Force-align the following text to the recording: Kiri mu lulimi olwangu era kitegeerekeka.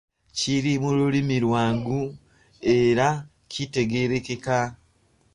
Kiri 0.37 0.73
mu 0.83 0.91
lulimi 0.97 1.35
olwangu 1.41 2.01
era 2.77 3.07
kitegeerekeka. 3.51 4.59